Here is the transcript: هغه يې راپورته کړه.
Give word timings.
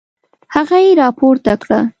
هغه 0.55 0.77
يې 0.85 0.91
راپورته 1.01 1.53
کړه. 1.61 1.79